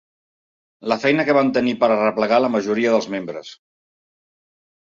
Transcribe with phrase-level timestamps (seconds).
[0.91, 3.55] La feina que van tenir per arreplegar la majoria dels membres.